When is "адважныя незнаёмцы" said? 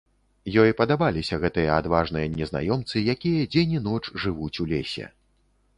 1.81-3.05